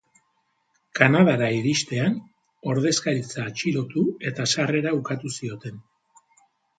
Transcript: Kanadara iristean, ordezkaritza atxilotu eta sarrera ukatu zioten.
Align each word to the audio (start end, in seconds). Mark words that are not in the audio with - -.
Kanadara 0.99 1.49
iristean, 1.57 2.15
ordezkaritza 2.73 3.43
atxilotu 3.49 4.07
eta 4.31 4.47
sarrera 4.55 4.95
ukatu 5.01 5.33
zioten. 5.41 5.77